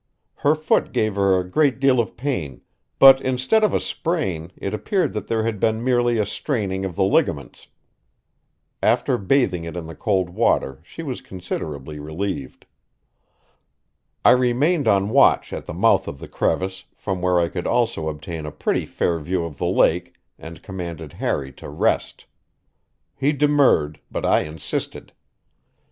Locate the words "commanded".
20.63-21.13